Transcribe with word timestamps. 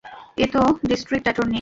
এ 0.37 0.45
তো 0.53 0.61
district 0.89 1.25
attorney. 1.27 1.49